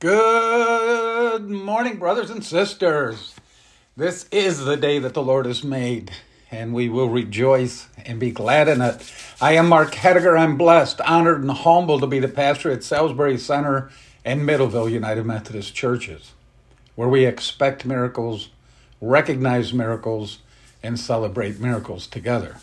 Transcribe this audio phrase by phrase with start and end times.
[0.00, 3.34] Good morning, brothers and sisters.
[3.98, 6.10] This is the day that the Lord has made,
[6.50, 9.12] and we will rejoice and be glad in it.
[9.42, 10.40] I am Mark Hediger.
[10.40, 13.90] I'm blessed, honored, and humbled to be the pastor at Salisbury Center
[14.24, 16.32] and Middleville United Methodist Churches,
[16.94, 18.48] where we expect miracles,
[19.02, 20.38] recognize miracles,
[20.82, 22.56] and celebrate miracles together.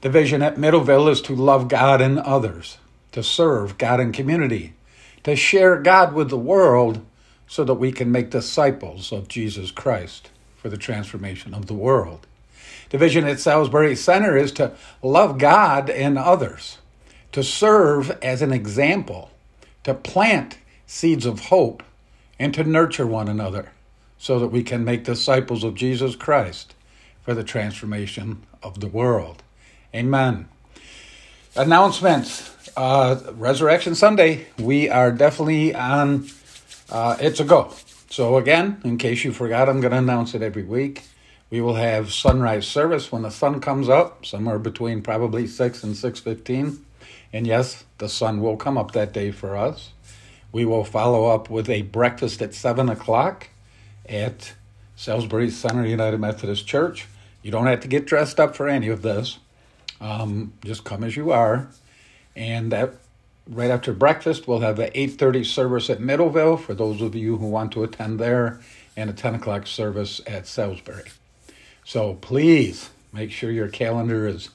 [0.00, 2.78] The vision at Middleville is to love God and others,
[3.12, 4.74] to serve God and community
[5.24, 7.04] to share God with the world
[7.46, 12.26] so that we can make disciples of Jesus Christ for the transformation of the world.
[12.90, 16.78] The vision at Salisbury Center is to love God and others,
[17.32, 19.30] to serve as an example,
[19.82, 21.82] to plant seeds of hope,
[22.38, 23.72] and to nurture one another
[24.18, 26.74] so that we can make disciples of Jesus Christ
[27.22, 29.42] for the transformation of the world.
[29.94, 30.48] Amen.
[31.56, 36.26] Announcements uh, Resurrection Sunday, we are definitely on.
[36.90, 37.72] Uh, it's a go.
[38.10, 41.04] So again, in case you forgot, I'm going to announce it every week.
[41.50, 45.96] We will have sunrise service when the sun comes up, somewhere between probably six and
[45.96, 46.84] six fifteen.
[47.32, 49.92] And yes, the sun will come up that day for us.
[50.50, 53.48] We will follow up with a breakfast at seven o'clock
[54.08, 54.54] at
[54.96, 57.06] Salisbury Center United Methodist Church.
[57.42, 59.38] You don't have to get dressed up for any of this.
[60.04, 61.66] Um, just come as you are.
[62.36, 62.92] And that
[63.48, 67.46] right after breakfast we'll have an 8.30 service at middleville for those of you who
[67.46, 68.60] want to attend there
[68.96, 71.04] and a 10 o'clock service at salisbury.
[71.84, 74.50] So please make sure your calendar is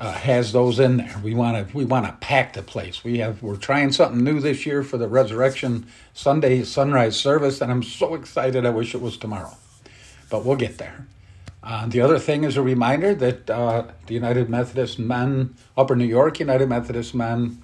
[0.00, 1.20] uh, has those in there.
[1.22, 3.04] We want to we want to pack the place.
[3.04, 7.70] We have we're trying something new this year for the resurrection sunday sunrise service and
[7.70, 9.56] i'm so excited i wish it was tomorrow.
[10.28, 11.06] But we'll get there
[11.62, 16.06] uh, the other thing is a reminder that uh, the United Methodist Men, Upper New
[16.06, 17.62] York United Methodist Men,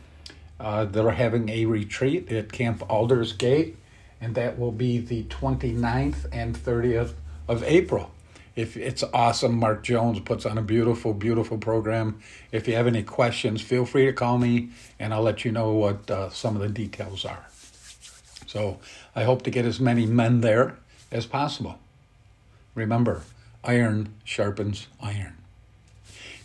[0.61, 3.77] uh, they're having a retreat at Camp Aldersgate,
[4.21, 7.15] and that will be the 29th and 30th
[7.49, 8.11] of April.
[8.55, 12.21] If it's awesome, Mark Jones puts on a beautiful, beautiful program.
[12.53, 15.73] If you have any questions, feel free to call me, and I'll let you know
[15.73, 17.47] what uh, some of the details are.
[18.47, 18.79] So
[19.15, 20.79] I hope to get as many men there
[21.13, 21.79] as possible.
[22.75, 23.23] Remember,
[23.67, 25.35] iron sharpens iron.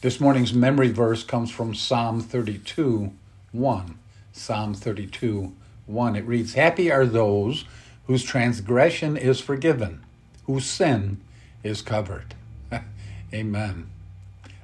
[0.02, 3.14] This morning's memory verse comes from Psalm 32
[3.52, 3.98] 1.
[4.34, 5.54] Psalm 32
[5.86, 6.16] 1.
[6.16, 7.66] It reads, Happy are those
[8.08, 10.02] whose transgression is forgiven,
[10.46, 11.22] whose sin
[11.64, 12.34] is covered.
[13.34, 13.88] Amen.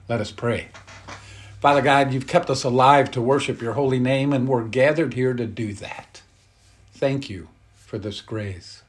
[0.10, 0.70] Let us pray.
[1.60, 5.34] Father God, you've kept us alive to worship your holy name, and we're gathered here
[5.34, 6.22] to do that.
[6.94, 8.84] Thank you for this grace.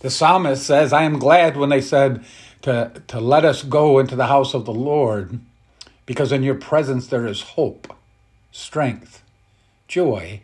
[0.00, 2.24] The psalmist says, I am glad when they said,
[2.62, 5.40] to, to let us go into the house of the Lord,
[6.06, 7.94] because in your presence there is hope,
[8.52, 9.22] strength,
[9.88, 10.42] joy,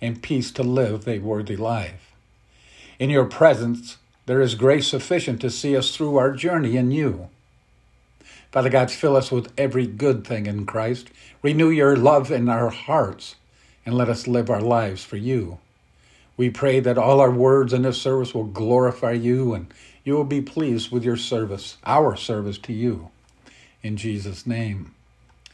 [0.00, 2.12] and peace to live a worthy life.
[2.98, 7.28] In your presence there is grace sufficient to see us through our journey in you.
[8.50, 11.10] Father God, fill us with every good thing in Christ.
[11.42, 13.36] Renew your love in our hearts
[13.84, 15.58] and let us live our lives for you.
[16.36, 19.72] We pray that all our words in this service will glorify you and
[20.06, 23.10] you will be pleased with your service, our service to you.
[23.82, 24.94] In Jesus' name,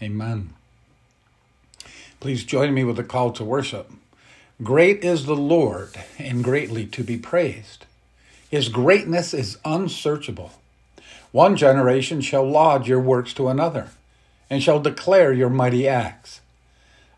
[0.03, 0.53] amen.
[2.21, 3.91] Please join me with the call to worship.
[4.63, 7.87] Great is the Lord and greatly to be praised.
[8.51, 10.53] His greatness is unsearchable.
[11.31, 13.89] One generation shall laud your works to another,
[14.51, 16.43] and shall declare your mighty acts.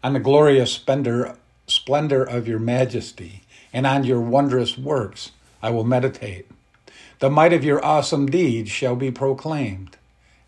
[0.04, 1.36] On the glorious splendor,
[1.66, 3.42] splendor of your majesty,
[3.72, 6.46] and on your wondrous works I will meditate.
[7.24, 9.96] The might of your awesome deeds shall be proclaimed,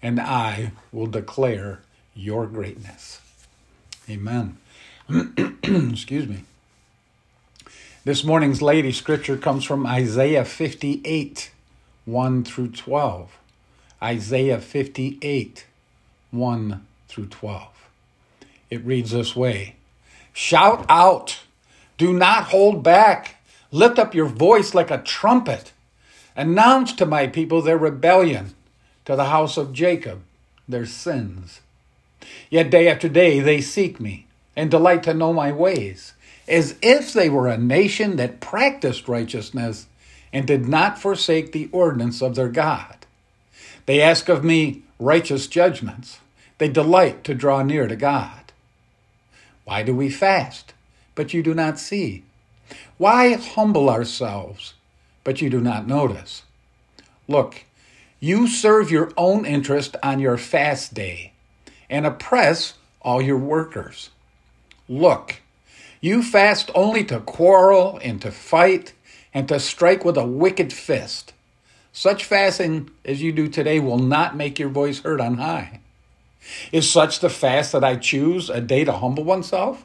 [0.03, 1.81] and I will declare
[2.15, 3.19] your greatness.
[4.11, 4.59] Amen.
[5.63, 6.45] Excuse me.
[8.05, 11.51] This morning's lady scripture comes from Isaiah 58,
[12.05, 13.39] 1 through 12.
[14.03, 15.65] Isaiah 58,
[16.31, 17.69] 1 through 12.
[18.69, 19.77] It reads this way
[20.35, 21.41] Shout out,
[21.97, 23.37] do not hold back,
[23.73, 25.73] lift up your voice like a trumpet
[26.37, 28.55] Announce to my people their rebellion,
[29.07, 30.23] to the house of Jacob
[30.69, 31.61] their sins.
[32.51, 36.13] Yet day after day they seek me and delight to know my ways,
[36.49, 39.87] as if they were a nation that practiced righteousness
[40.33, 43.07] and did not forsake the ordinance of their God.
[43.87, 46.21] They ask of me righteous judgments.
[46.59, 48.53] They delight to draw near to God.
[49.65, 50.75] Why do we fast,
[51.15, 52.25] but you do not see?
[52.99, 54.75] Why humble ourselves
[55.27, 56.45] but you do not notice.
[57.27, 57.65] Look,
[58.21, 61.33] you serve your own interest on your fast day
[61.91, 64.11] and oppress all your workers.
[64.89, 65.41] Look,
[66.01, 68.93] You fast only to quarrel and to fight
[69.35, 71.33] and to strike with a wicked fist.
[71.93, 75.81] Such fasting as you do today will not make your voice heard on high.
[76.71, 79.85] Is such the fast that I choose, a day to humble oneself?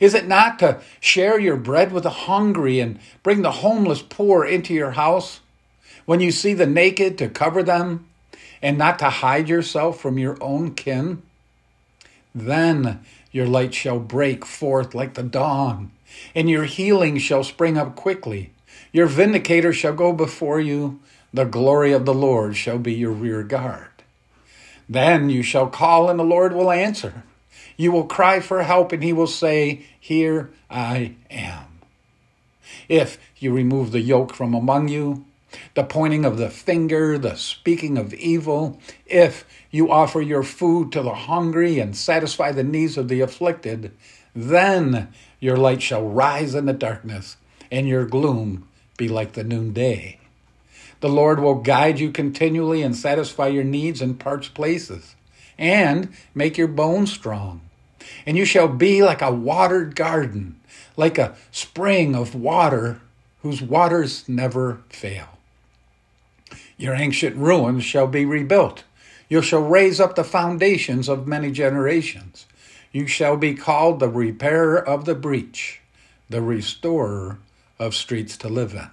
[0.00, 4.44] Is it not to share your bread with the hungry and bring the homeless poor
[4.44, 5.40] into your house?
[6.04, 8.06] When you see the naked, to cover them,
[8.60, 11.22] and not to hide yourself from your own kin?
[12.34, 13.00] Then
[13.30, 15.90] your light shall break forth like the dawn,
[16.34, 18.50] and your healing shall spring up quickly.
[18.92, 21.00] Your vindicator shall go before you,
[21.32, 23.88] the glory of the Lord shall be your rear guard.
[24.88, 27.22] Then you shall call, and the Lord will answer.
[27.82, 31.80] You will cry for help, and he will say, Here I am.
[32.88, 35.24] If you remove the yoke from among you,
[35.74, 41.02] the pointing of the finger, the speaking of evil, if you offer your food to
[41.02, 43.90] the hungry and satisfy the needs of the afflicted,
[44.32, 45.08] then
[45.40, 47.36] your light shall rise in the darkness,
[47.68, 50.20] and your gloom be like the noonday.
[51.00, 55.16] The Lord will guide you continually and satisfy your needs in parched places,
[55.58, 57.60] and make your bones strong.
[58.26, 60.60] And you shall be like a watered garden,
[60.96, 63.00] like a spring of water
[63.42, 65.38] whose waters never fail.
[66.76, 68.84] Your ancient ruins shall be rebuilt.
[69.28, 72.46] You shall raise up the foundations of many generations.
[72.92, 75.80] You shall be called the repairer of the breach,
[76.28, 77.38] the restorer
[77.78, 78.90] of streets to live in.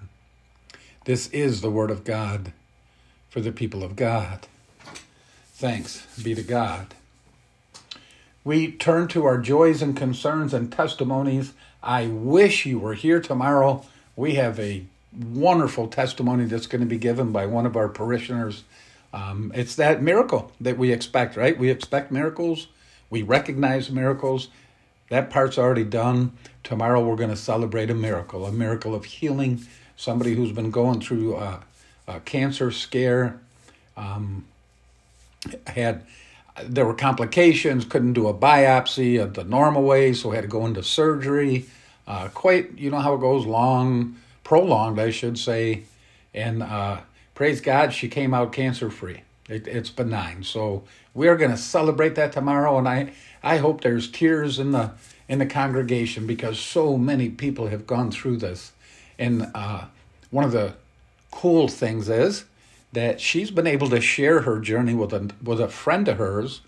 [1.05, 2.53] This is the word of God
[3.29, 4.47] for the people of God.
[5.53, 6.95] Thanks be to God.
[8.43, 11.53] We turn to our joys and concerns and testimonies.
[11.83, 13.85] I wish you were here tomorrow.
[14.15, 14.85] We have a
[15.17, 18.63] wonderful testimony that's going to be given by one of our parishioners.
[19.13, 21.57] Um, it's that miracle that we expect, right?
[21.57, 22.67] We expect miracles,
[23.09, 24.49] we recognize miracles.
[25.09, 26.33] That part's already done.
[26.63, 29.65] Tomorrow we're going to celebrate a miracle, a miracle of healing.
[29.97, 31.61] Somebody who's been going through a,
[32.07, 33.39] a cancer scare,
[33.97, 34.45] um,
[35.65, 36.03] had
[36.63, 40.83] there were complications, couldn't do a biopsy the normal way, so had to go into
[40.83, 41.65] surgery.
[42.07, 45.83] Uh, quite, you know how it goes, long prolonged, I should say.
[46.33, 47.01] And uh,
[47.35, 49.21] praise God, she came out cancer free.
[49.47, 50.43] It, it's benign.
[50.43, 50.83] So
[51.13, 54.91] we are going to celebrate that tomorrow, and I I hope there's tears in the
[55.27, 58.71] in the congregation because so many people have gone through this.
[59.17, 59.85] And uh,
[60.31, 60.73] one of the
[61.31, 62.45] cool things is
[62.93, 66.61] that she's been able to share her journey with a with a friend of hers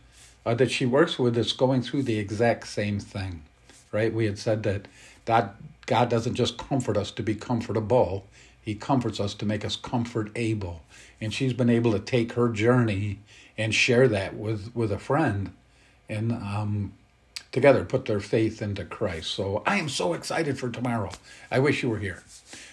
[0.45, 3.44] uh, that she works with that's going through the exact same thing.
[3.91, 4.13] Right?
[4.13, 4.88] We had said that
[5.25, 8.25] that God doesn't just comfort us to be comfortable,
[8.62, 10.83] He comforts us to make us comfort able.
[11.19, 13.19] And she's been able to take her journey
[13.57, 15.51] and share that with, with a friend
[16.09, 16.94] and um,
[17.51, 19.31] together put their faith into Christ.
[19.31, 21.12] So I am so excited for tomorrow.
[21.51, 22.24] I wish you were here.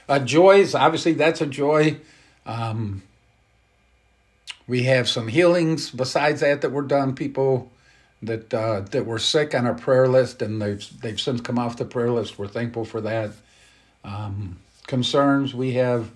[0.08, 1.98] Uh, joys, obviously, that's a joy.
[2.46, 3.02] Um,
[4.68, 7.14] we have some healings besides that that were done.
[7.14, 7.72] People
[8.22, 11.78] that uh, that were sick on our prayer list, and they've they've since come off
[11.78, 12.38] the prayer list.
[12.38, 13.30] We're thankful for that.
[14.04, 16.10] Um, concerns we have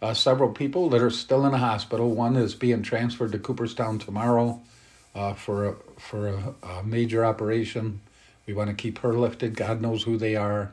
[0.00, 2.10] uh, several people that are still in a hospital.
[2.10, 4.60] One is being transferred to Cooperstown tomorrow
[5.14, 8.00] uh, for a, for a, a, major operation.
[8.46, 9.56] We want to keep her lifted.
[9.56, 10.70] God knows who they are.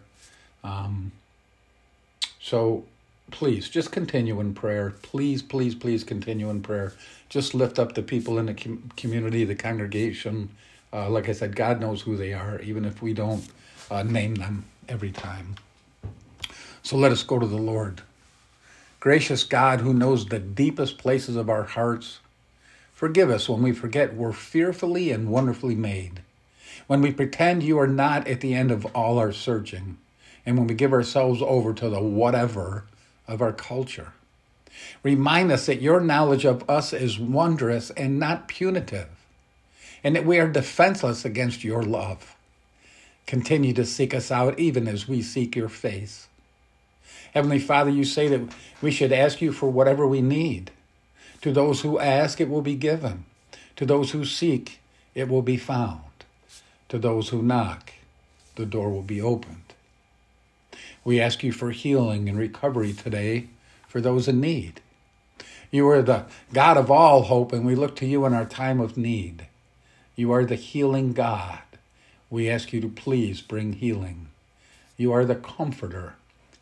[0.63, 1.11] Um,
[2.39, 2.85] so
[3.31, 4.93] please just continue in prayer.
[5.01, 6.93] Please, please, please continue in prayer.
[7.29, 10.49] Just lift up the people in the com- community, the congregation,
[10.93, 13.45] uh, like I said, God knows who they are, even if we don't
[13.91, 15.55] uh, name them every time.
[16.83, 18.01] So let us go to the Lord.
[18.99, 22.19] Gracious God, who knows the deepest places of our hearts,
[22.93, 26.21] forgive us when we forget we're fearfully and wonderfully made,
[26.87, 29.97] when we pretend you are not at the end of all our searching,
[30.45, 32.85] and when we give ourselves over to the whatever
[33.27, 34.13] of our culture.
[35.03, 39.09] Remind us that your knowledge of us is wondrous and not punitive
[40.05, 42.35] and that we are defenseless against your love.
[43.25, 46.27] Continue to seek us out even as we seek your face.
[47.33, 48.53] Heavenly Father, you say that
[48.83, 50.69] we should ask you for whatever we need.
[51.41, 53.25] To those who ask, it will be given.
[53.77, 54.79] To those who seek,
[55.15, 56.01] it will be found.
[56.89, 57.91] To those who knock,
[58.57, 59.64] the door will be opened.
[61.05, 63.47] We ask you for healing and recovery today
[63.87, 64.81] for those in need.
[65.71, 68.79] You are the God of all hope, and we look to you in our time
[68.81, 69.45] of need.
[70.15, 71.59] You are the healing God.
[72.29, 74.29] We ask you to please bring healing.
[74.97, 76.15] You are the comforter.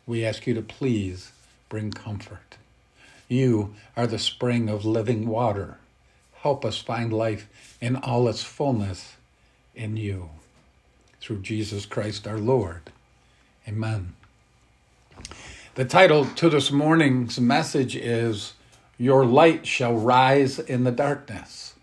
[0.06, 1.32] We ask you to please
[1.70, 2.58] bring comfort.
[3.28, 5.78] You are the spring of living water.
[6.42, 7.48] Help us find life
[7.80, 9.16] in all its fullness
[9.74, 10.28] in you.
[11.20, 12.90] Through Jesus Christ our Lord.
[13.66, 14.12] Amen.
[15.74, 18.52] The title to this morning's message is
[18.96, 21.74] Your Light Shall Rise in the Darkness.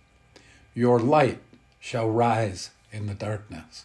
[0.74, 1.40] Your light
[1.82, 3.84] shall rise in the darkness.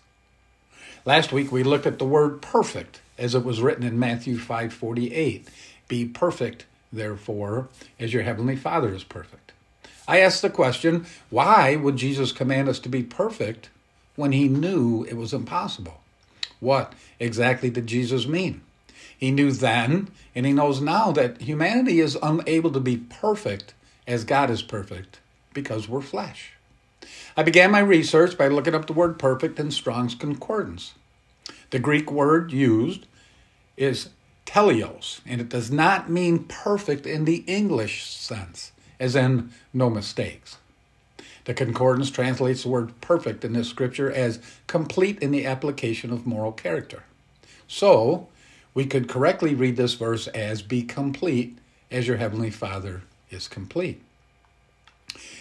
[1.04, 5.48] Last week we looked at the word perfect as it was written in Matthew 5:48.
[5.88, 7.66] Be perfect, therefore,
[7.98, 9.50] as your heavenly Father is perfect.
[10.06, 13.70] I asked the question, why would Jesus command us to be perfect
[14.14, 16.00] when he knew it was impossible?
[16.60, 18.60] What exactly did Jesus mean?
[19.18, 23.74] He knew then, and he knows now, that humanity is unable to be perfect
[24.06, 25.20] as God is perfect
[25.54, 26.52] because we're flesh.
[27.36, 30.94] I began my research by looking up the word perfect in Strong's Concordance.
[31.70, 33.06] The Greek word used
[33.76, 34.10] is
[34.44, 40.58] teleos, and it does not mean perfect in the English sense, as in no mistakes.
[41.44, 46.26] The Concordance translates the word perfect in this scripture as complete in the application of
[46.26, 47.04] moral character.
[47.68, 48.28] So,
[48.76, 51.56] we could correctly read this verse as be complete
[51.90, 54.02] as your heavenly Father is complete.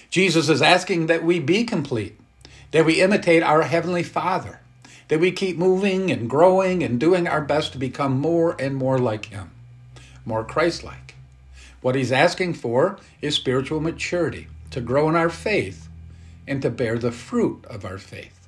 [0.10, 2.18] Jesus is asking that we be complete,
[2.72, 4.62] that we imitate our Heavenly Father,
[5.10, 9.00] that we keep moving and growing and doing our best to become more and more
[9.00, 9.51] like Him,
[10.24, 11.15] more Christ like.
[11.82, 15.89] What He's asking for is spiritual maturity, to grow in our faith
[16.48, 18.48] and to bear the fruit of our faith.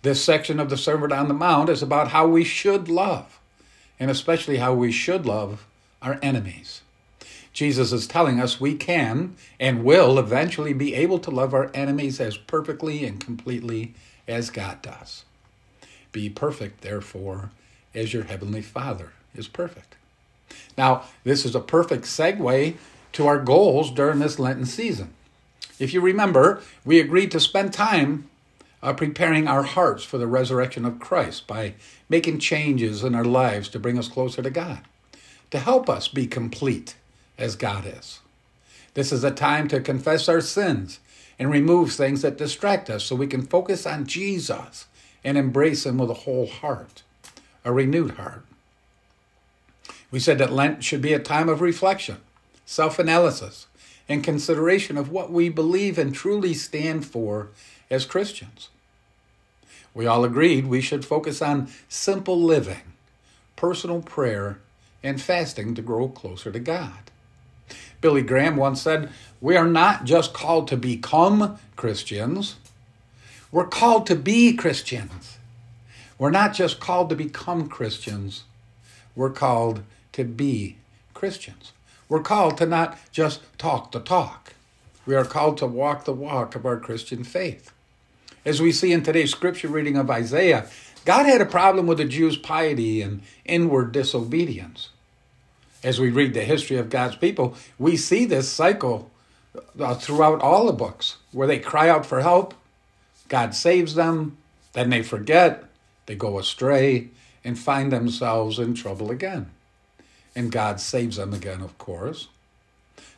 [0.00, 3.39] This section of the Sermon on the Mount is about how we should love,
[4.00, 5.66] and especially how we should love
[6.00, 6.80] our enemies.
[7.52, 12.18] Jesus is telling us we can and will eventually be able to love our enemies
[12.20, 13.94] as perfectly and completely
[14.26, 15.24] as God does.
[16.10, 17.50] Be perfect, therefore,
[17.94, 19.96] as your heavenly Father is perfect.
[20.78, 22.76] Now, this is a perfect segue
[23.12, 25.12] to our goals during this Lenten season.
[25.78, 28.29] If you remember, we agreed to spend time
[28.82, 31.74] uh, preparing our hearts for the resurrection of Christ by
[32.08, 34.80] making changes in our lives to bring us closer to God,
[35.50, 36.94] to help us be complete
[37.38, 38.20] as God is.
[38.94, 41.00] This is a time to confess our sins
[41.38, 44.86] and remove things that distract us so we can focus on Jesus
[45.24, 47.02] and embrace Him with a whole heart,
[47.64, 48.44] a renewed heart.
[50.10, 52.18] We said that Lent should be a time of reflection,
[52.66, 53.66] self analysis,
[54.08, 57.48] and consideration of what we believe and truly stand for
[57.90, 58.68] as Christians.
[59.92, 62.92] We all agreed we should focus on simple living,
[63.56, 64.60] personal prayer,
[65.02, 67.10] and fasting to grow closer to God.
[68.00, 72.56] Billy Graham once said, We are not just called to become Christians,
[73.52, 75.38] we're called to be Christians.
[76.18, 78.44] We're not just called to become Christians,
[79.16, 79.82] we're called
[80.12, 80.76] to be
[81.14, 81.72] Christians.
[82.08, 84.54] We're called to not just talk the talk.
[85.06, 87.72] We are called to walk the walk of our Christian faith.
[88.44, 90.68] As we see in today's scripture reading of Isaiah,
[91.04, 94.90] God had a problem with the Jews' piety and inward disobedience
[95.82, 99.10] as we read the history of God's people, we see this cycle
[99.78, 102.54] uh, throughout all the books where they cry out for help,
[103.28, 104.36] God saves them,
[104.72, 105.64] then they forget,
[106.06, 107.08] they go astray,
[107.44, 109.50] and find themselves in trouble again.
[110.34, 112.28] And God saves them again, of course.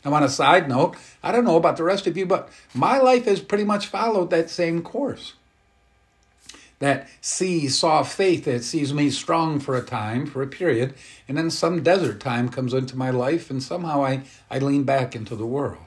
[0.04, 2.98] Now, on a side note, I don't know about the rest of you, but my
[2.98, 5.34] life has pretty much followed that same course
[6.82, 10.92] that sees, saw faith that sees me strong for a time, for a period,
[11.28, 15.14] and then some desert time comes into my life, and somehow I, I lean back
[15.14, 15.78] into the world.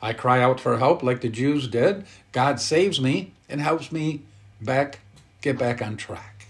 [0.00, 2.06] I cry out for help like the Jews did.
[2.32, 4.22] God saves me and helps me
[4.58, 5.00] back
[5.42, 6.46] get back on track.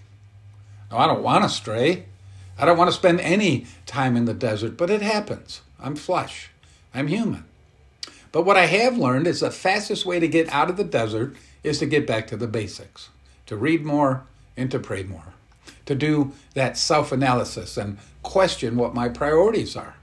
[0.92, 2.04] Now I don't want to stray.
[2.56, 5.62] I don't want to spend any time in the desert, but it happens.
[5.80, 6.50] I'm flesh.
[6.96, 7.44] I'm human.
[8.32, 11.36] But what I have learned is the fastest way to get out of the desert
[11.62, 13.10] is to get back to the basics
[13.46, 14.24] to read more
[14.56, 15.34] and to pray more,
[15.84, 19.94] to do that self analysis and question what my priorities are,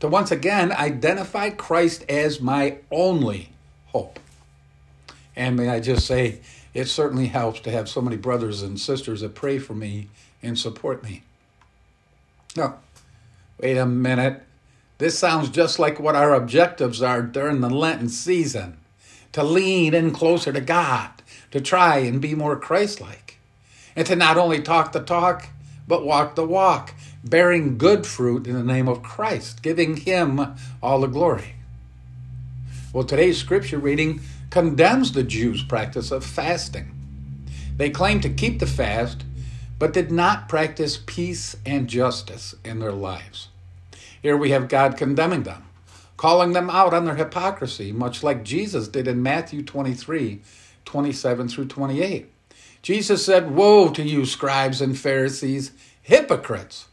[0.00, 3.50] to once again identify Christ as my only
[3.86, 4.18] hope.
[5.36, 6.40] And may I just say,
[6.74, 10.08] it certainly helps to have so many brothers and sisters that pray for me
[10.42, 11.22] and support me.
[12.56, 12.78] Now,
[13.60, 14.42] wait a minute.
[14.98, 18.78] This sounds just like what our objectives are during the Lenten season
[19.30, 21.10] to lean in closer to God,
[21.52, 23.38] to try and be more Christ like,
[23.94, 25.48] and to not only talk the talk,
[25.86, 31.00] but walk the walk, bearing good fruit in the name of Christ, giving Him all
[31.00, 31.54] the glory.
[32.92, 36.90] Well, today's scripture reading condemns the Jews' practice of fasting.
[37.76, 39.24] They claim to keep the fast,
[39.78, 43.48] but did not practice peace and justice in their lives.
[44.22, 45.64] Here we have God condemning them,
[46.16, 50.40] calling them out on their hypocrisy, much like Jesus did in Matthew 23
[50.84, 52.30] 27 through 28.
[52.80, 56.86] Jesus said, Woe to you, scribes and Pharisees, hypocrites!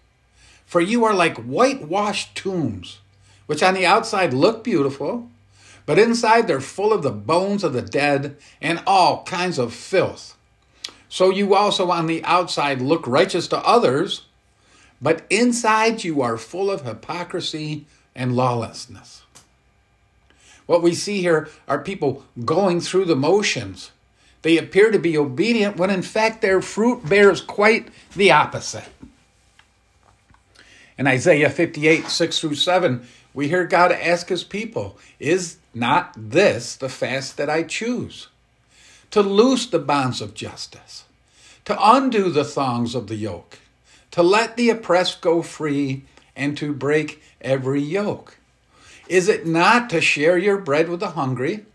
[0.65, 3.00] For you are like whitewashed tombs,
[3.46, 5.29] which on the outside look beautiful,
[5.86, 10.36] but inside they're full of the bones of the dead and all kinds of filth.
[11.08, 14.25] So you also on the outside look righteous to others,
[15.05, 17.85] but inside you are full of hypocrisy
[18.15, 19.21] and lawlessness.
[20.65, 23.91] What we see here are people going through the motions.
[24.41, 28.89] They appear to be obedient when in fact their fruit bears quite the opposite.
[30.97, 36.75] In Isaiah 58, 6 through 7, we hear God ask his people, Is not this
[36.75, 38.29] the fast that I choose?
[39.12, 41.03] To loose the bonds of justice,
[41.65, 43.59] to undo the thongs of the yoke,
[44.15, 46.05] to let the oppressed go free,
[46.38, 48.38] and to break every yoke.
[49.10, 51.65] Is it not to share your bread with the hungry,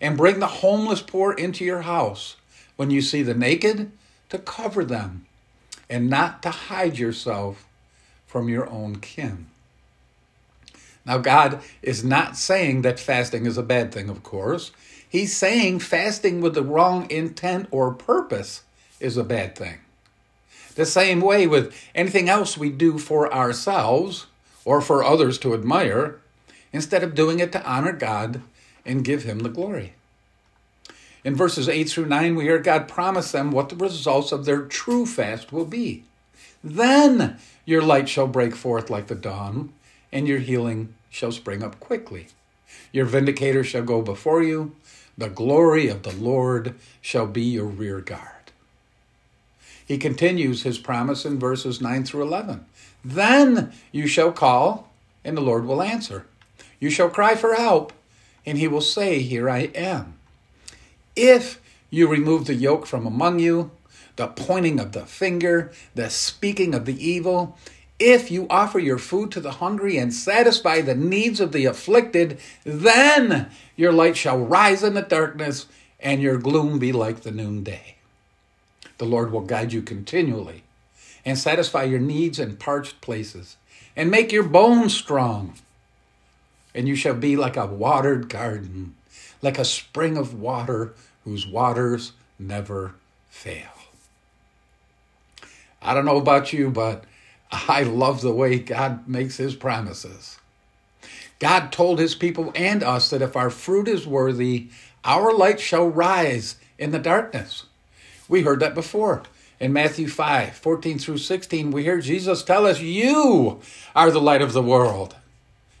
[0.00, 2.36] and bring the homeless poor into your house?
[2.76, 3.92] When you see the naked,
[4.30, 5.26] to cover them,
[5.90, 7.66] and not to hide yourself
[8.26, 9.48] from your own kin.
[11.04, 14.70] Now, God is not saying that fasting is a bad thing, of course.
[15.06, 18.62] He's saying fasting with the wrong intent or purpose
[19.00, 19.80] is a bad thing.
[20.74, 24.26] The same way with anything else we do for ourselves
[24.64, 26.20] or for others to admire,
[26.72, 28.42] instead of doing it to honor God
[28.84, 29.94] and give Him the glory.
[31.24, 34.62] In verses 8 through 9, we hear God promise them what the results of their
[34.62, 36.04] true fast will be.
[36.62, 39.72] Then your light shall break forth like the dawn,
[40.12, 42.28] and your healing shall spring up quickly.
[42.92, 44.74] Your vindicator shall go before you,
[45.16, 48.39] the glory of the Lord shall be your rear guard.
[49.90, 52.64] He continues his promise in verses 9 through 11.
[53.04, 54.88] Then you shall call,
[55.24, 56.26] and the Lord will answer.
[56.78, 57.92] You shall cry for help,
[58.46, 60.14] and he will say, Here I am.
[61.16, 63.72] If you remove the yoke from among you,
[64.14, 67.58] the pointing of the finger, the speaking of the evil.
[67.98, 72.38] If you offer your food to the hungry and satisfy the needs of the afflicted,
[72.62, 75.66] then your light shall rise in the darkness
[75.98, 77.96] and your gloom be like the noonday.
[79.00, 80.62] The Lord will guide you continually
[81.24, 83.56] and satisfy your needs in parched places
[83.96, 85.54] and make your bones strong.
[86.74, 88.94] And you shall be like a watered garden,
[89.40, 90.92] like a spring of water
[91.24, 92.94] whose waters never
[93.30, 93.70] fail.
[95.80, 97.04] I don't know about you, but
[97.50, 100.38] I love the way God makes his promises.
[101.38, 104.68] God told his people and us that if our fruit is worthy,
[105.06, 107.64] our light shall rise in the darkness.
[108.30, 109.24] We heard that before.
[109.58, 113.60] In Matthew 5 14 through 16, we hear Jesus tell us, You
[113.94, 115.16] are the light of the world.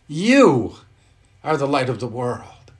[0.08, 0.74] You
[1.44, 2.72] are the light of the world.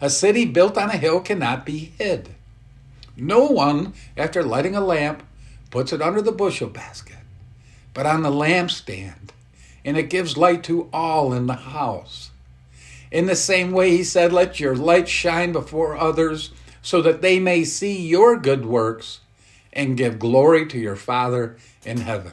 [0.00, 2.28] A city built on a hill cannot be hid.
[3.16, 5.24] No one, after lighting a lamp,
[5.72, 7.16] puts it under the bushel basket,
[7.92, 9.30] but on the lampstand,
[9.84, 12.30] and it gives light to all in the house.
[13.10, 16.52] In the same way, he said, Let your light shine before others,
[16.82, 19.20] so that they may see your good works
[19.72, 22.32] and give glory to your Father in heaven.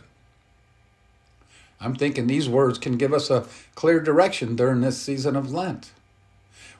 [1.79, 5.91] I'm thinking these words can give us a clear direction during this season of Lent.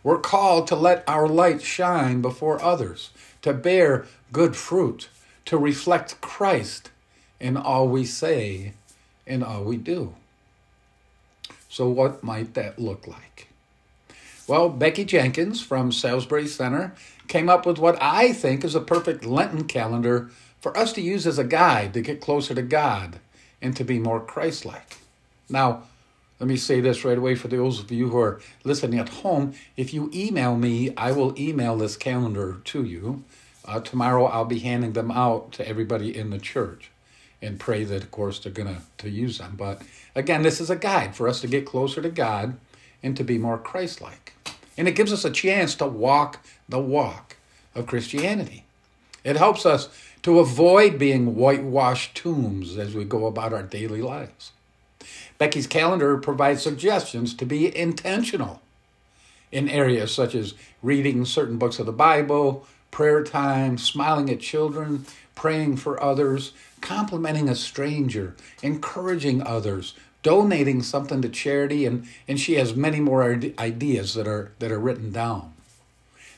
[0.03, 3.09] We're called to let our light shine before others,
[3.41, 5.09] to bear good fruit,
[5.45, 6.91] to reflect Christ
[7.39, 8.73] in all we say
[9.27, 10.13] and all we do.
[11.69, 13.47] So, what might that look like?
[14.47, 16.93] Well, Becky Jenkins from Salisbury Center
[17.27, 20.29] came up with what I think is a perfect Lenten calendar
[20.61, 23.19] for us to use as a guide to get closer to God
[23.59, 24.97] and to be more Christ like.
[25.49, 25.83] Now,
[26.39, 29.55] let me say this right away for those of you who are listening at home.
[29.77, 33.23] If you email me, I will email this calendar to you.
[33.63, 36.91] Uh, tomorrow I'll be handing them out to everybody in the church
[37.41, 39.55] and pray that, of course, they're going to to use them.
[39.57, 39.81] But
[40.13, 42.57] again, this is a guide for us to get closer to God
[43.01, 44.34] and to be more Christ like.
[44.77, 47.37] And it gives us a chance to walk the walk
[47.73, 48.65] of Christianity.
[49.23, 49.89] It helps us
[50.23, 54.51] to avoid being whitewashed tombs as we go about our daily lives.
[55.37, 58.61] Becky's calendar provides suggestions to be intentional
[59.51, 65.05] in areas such as reading certain books of the Bible, prayer time, smiling at children,
[65.35, 69.93] praying for others, complimenting a stranger, encouraging others,
[70.25, 74.79] donating something to charity, and, and she has many more ideas that are, that are
[74.79, 75.53] written down.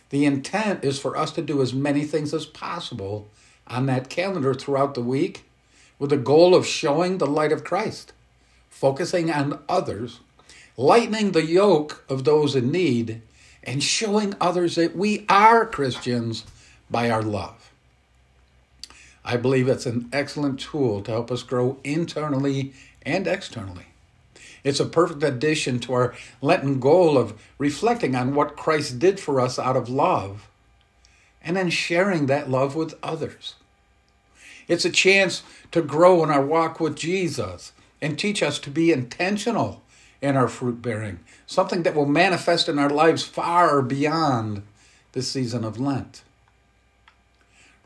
[0.10, 3.30] The intent is for us to do as many things as possible
[3.66, 5.46] on that calendar throughout the week
[6.00, 8.12] with the goal of showing the light of Christ,
[8.70, 10.20] focusing on others,
[10.76, 13.22] lightening the yoke of those in need,
[13.64, 16.46] and showing others that we are Christians
[16.92, 17.67] by our love.
[19.28, 23.88] I believe it's an excellent tool to help us grow internally and externally.
[24.64, 29.42] It's a perfect addition to our Lenten goal of reflecting on what Christ did for
[29.42, 30.48] us out of love
[31.42, 33.56] and then sharing that love with others.
[34.70, 38.94] It's a chance to grow in our walk with Jesus and teach us to be
[38.94, 39.84] intentional
[40.22, 44.64] in our fruit bearing, something that will manifest in our lives far beyond
[45.12, 46.24] the season of Lent.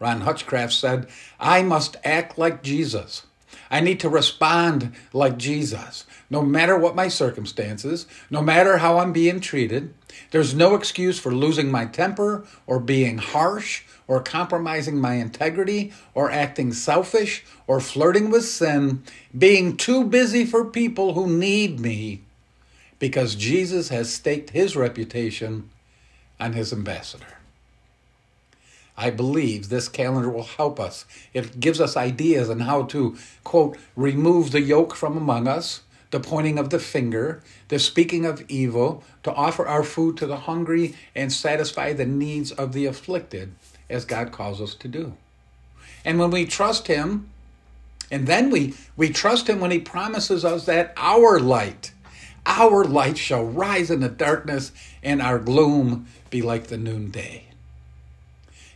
[0.01, 1.07] Ron Hutchcraft said,
[1.39, 3.27] I must act like Jesus.
[3.69, 6.05] I need to respond like Jesus.
[6.27, 9.93] No matter what my circumstances, no matter how I'm being treated,
[10.31, 16.31] there's no excuse for losing my temper or being harsh or compromising my integrity or
[16.31, 19.03] acting selfish or flirting with sin,
[19.37, 22.21] being too busy for people who need me
[22.97, 25.69] because Jesus has staked his reputation
[26.39, 27.40] on his ambassador.
[28.97, 31.05] I believe this calendar will help us.
[31.33, 36.19] It gives us ideas on how to, quote, remove the yoke from among us, the
[36.19, 40.95] pointing of the finger, the speaking of evil, to offer our food to the hungry
[41.15, 43.53] and satisfy the needs of the afflicted,
[43.89, 45.15] as God calls us to do.
[46.03, 47.29] And when we trust Him,
[48.11, 51.93] and then we, we trust Him when He promises us that our light,
[52.45, 57.45] our light shall rise in the darkness, and our gloom be like the noonday.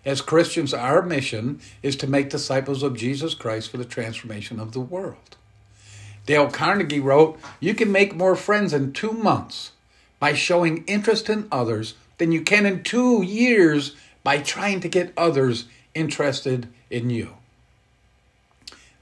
[0.05, 4.71] As Christians, our mission is to make disciples of Jesus Christ for the transformation of
[4.71, 5.35] the world.
[6.27, 9.71] Dale Carnegie wrote, You can make more friends in two months
[10.19, 15.13] by showing interest in others than you can in two years by trying to get
[15.17, 15.65] others
[15.95, 17.35] interested in you.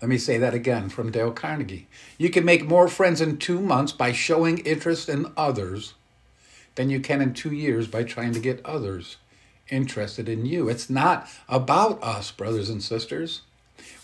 [0.01, 1.87] Let me say that again from Dale Carnegie.
[2.17, 5.93] You can make more friends in two months by showing interest in others
[6.75, 9.17] than you can in two years by trying to get others
[9.69, 10.69] interested in you.
[10.69, 13.41] It's not about us, brothers and sisters.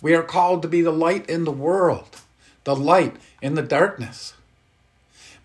[0.02, 2.22] We are called to be the light in the world,
[2.64, 4.34] the light in the darkness.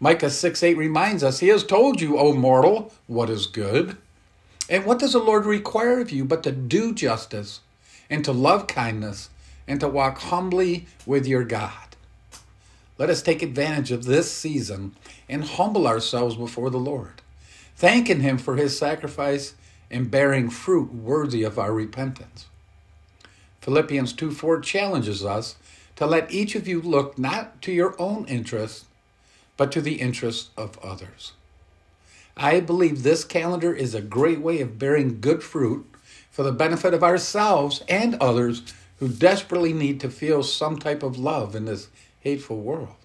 [0.00, 3.96] Micah 6 8 reminds us, He has told you, O mortal, what is good.
[4.68, 7.60] And what does the Lord require of you but to do justice
[8.08, 9.28] and to love kindness
[9.68, 11.96] and to walk humbly with your God?
[12.96, 14.94] Let us take advantage of this season
[15.28, 17.22] and humble ourselves before the Lord,
[17.76, 19.54] thanking Him for His sacrifice
[19.94, 22.46] and bearing fruit worthy of our repentance.
[23.60, 25.54] Philippians 2 4 challenges us
[25.94, 28.86] to let each of you look not to your own interests,
[29.56, 31.32] but to the interests of others.
[32.36, 35.86] I believe this calendar is a great way of bearing good fruit
[36.28, 38.62] for the benefit of ourselves and others
[38.98, 41.86] who desperately need to feel some type of love in this
[42.18, 42.96] hateful world.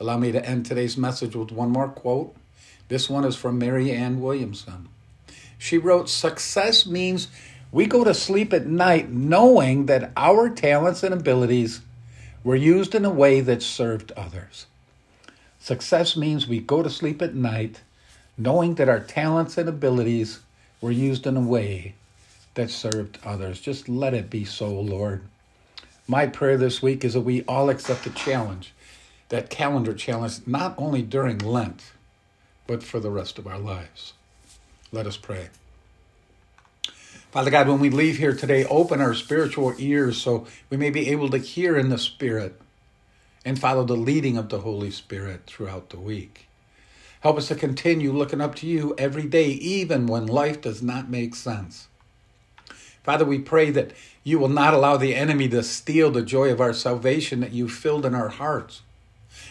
[0.00, 2.34] Allow me to end today's message with one more quote
[2.88, 4.88] this one is from Marianne Williamson.
[5.58, 7.28] She wrote, Success means
[7.70, 11.82] we go to sleep at night knowing that our talents and abilities
[12.42, 14.66] were used in a way that served others.
[15.58, 17.82] Success means we go to sleep at night
[18.38, 20.40] knowing that our talents and abilities
[20.80, 21.94] were used in a way
[22.54, 23.60] that served others.
[23.60, 25.22] Just let it be so, Lord.
[26.06, 28.72] My prayer this week is that we all accept the challenge,
[29.28, 31.82] that calendar challenge, not only during Lent
[32.68, 34.12] but for the rest of our lives.
[34.92, 35.48] Let us pray.
[37.32, 41.08] Father God, when we leave here today, open our spiritual ears so we may be
[41.08, 42.60] able to hear in the Spirit
[43.44, 46.46] and follow the leading of the Holy Spirit throughout the week.
[47.20, 51.10] Help us to continue looking up to you every day, even when life does not
[51.10, 51.88] make sense.
[53.02, 56.60] Father, we pray that you will not allow the enemy to steal the joy of
[56.60, 58.82] our salvation that you filled in our hearts.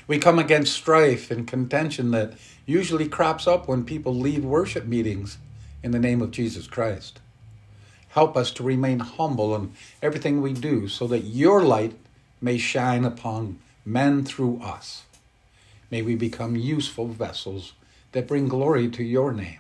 [0.08, 2.34] We come against strife and contention that
[2.68, 5.40] usually crops up when people leave worship meetings
[5.82, 7.20] in the name of Jesus Christ.
[8.10, 11.96] Help us to remain humble in everything we do so that your light
[12.42, 15.04] may shine upon men through us.
[15.90, 17.74] May we become useful vessels
[18.12, 19.60] that bring glory to your name.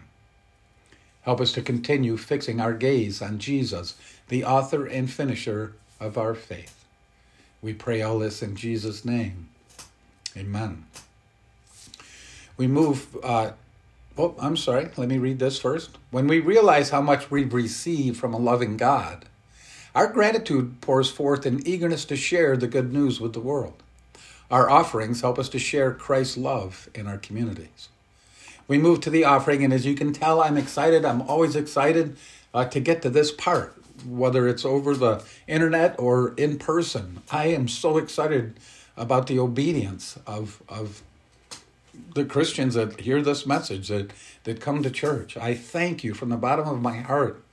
[1.21, 3.95] Help us to continue fixing our gaze on Jesus,
[4.27, 6.85] the author and finisher of our faith.
[7.61, 9.49] We pray all this in Jesus' name.
[10.35, 10.85] Amen
[12.57, 13.15] we move.
[13.23, 13.51] Uh,
[14.17, 14.89] oh, I'm sorry.
[14.97, 15.97] Let me read this first.
[16.11, 19.25] When we realize how much we've received from a loving God,
[19.95, 23.81] our gratitude pours forth in eagerness to share the good news with the world.
[24.49, 27.89] Our offerings help us to share Christ's love in our communities.
[28.67, 31.05] We move to the offering, and as you can tell, I'm excited.
[31.05, 32.17] I'm always excited
[32.53, 37.21] uh, to get to this part, whether it's over the internet or in person.
[37.31, 38.59] I am so excited
[38.95, 41.01] about the obedience of, of
[42.13, 44.11] the Christians that hear this message, that,
[44.43, 45.37] that come to church.
[45.37, 47.43] I thank you from the bottom of my heart.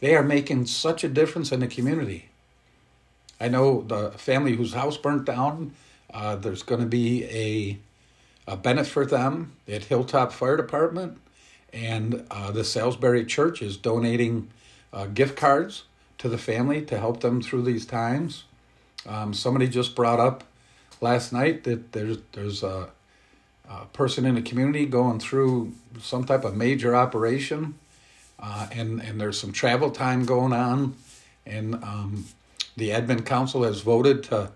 [0.00, 2.28] They are making such a difference in the community.
[3.40, 5.72] I know the family whose house burnt down
[6.12, 7.78] uh, there's going to be a,
[8.46, 11.18] a benefit for them at Hilltop Fire Department,
[11.72, 14.50] and uh, the Salisbury Church is donating
[14.92, 15.84] uh, gift cards
[16.18, 18.44] to the family to help them through these times.
[19.06, 20.44] Um, somebody just brought up
[21.00, 22.90] last night that there's there's a,
[23.68, 27.74] a, person in the community going through some type of major operation,
[28.38, 30.94] uh, and and there's some travel time going on,
[31.46, 32.26] and um,
[32.76, 34.50] the admin council has voted to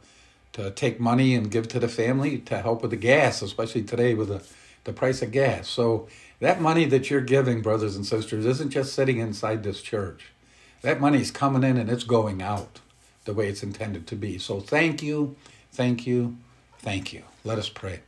[0.57, 4.15] to take money and give to the family to help with the gas, especially today
[4.15, 4.43] with the,
[4.85, 5.69] the price of gas.
[5.69, 6.09] So
[6.41, 10.33] that money that you're giving, brothers and sisters, isn't just sitting inside this church.
[10.81, 12.81] That money's coming in and it's going out
[13.27, 14.39] the way it's intended to be.
[14.39, 15.37] So thank you,
[15.73, 16.39] thank you,
[16.79, 17.25] thank you.
[17.45, 18.01] Let us pray.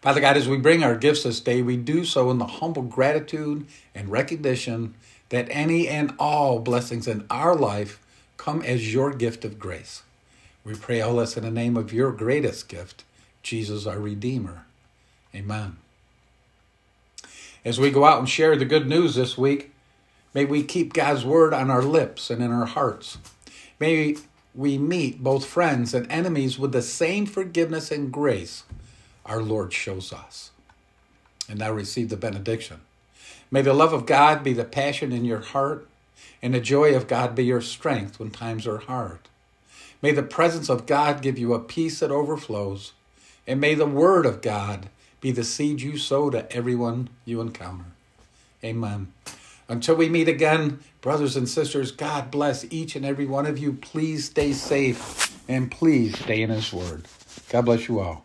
[0.00, 2.82] Father God, as we bring our gifts this day, we do so in the humble
[2.82, 4.94] gratitude and recognition
[5.28, 8.00] that any and all blessings in our life
[8.38, 10.02] come as your gift of grace.
[10.64, 13.04] We pray all this in the name of your greatest gift,
[13.42, 14.64] Jesus our Redeemer.
[15.34, 15.76] Amen.
[17.62, 19.70] As we go out and share the good news this week,
[20.32, 23.18] may we keep God's word on our lips and in our hearts.
[23.78, 24.16] May
[24.54, 28.64] we meet both friends and enemies with the same forgiveness and grace
[29.24, 30.50] our Lord shows us.
[31.48, 32.80] And now receive the benediction.
[33.50, 35.88] May the love of God be the passion in your heart,
[36.42, 39.18] and the joy of God be your strength when times are hard.
[40.02, 42.92] May the presence of God give you a peace that overflows,
[43.46, 44.88] and may the word of God
[45.20, 47.86] be the seed you sow to everyone you encounter.
[48.64, 49.12] Amen.
[49.68, 53.74] Until we meet again, brothers and sisters, God bless each and every one of you.
[53.74, 57.06] Please stay safe and please stay in His Word.
[57.50, 58.24] God bless you all.